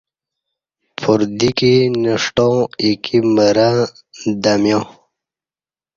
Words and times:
پردیکی 0.99 1.73
نݜٹاں 2.01 2.57
ایکی 2.81 3.17
مرں 3.33 3.77
دمیا 4.43 4.79